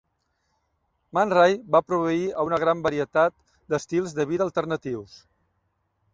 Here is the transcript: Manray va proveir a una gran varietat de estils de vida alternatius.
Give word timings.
Manray 1.17 1.53
va 1.75 1.81
proveir 1.89 2.23
a 2.31 2.47
una 2.47 2.59
gran 2.65 2.81
varietat 2.89 3.37
de 3.75 3.79
estils 3.81 4.19
de 4.23 4.27
vida 4.35 4.47
alternatius. 4.51 5.21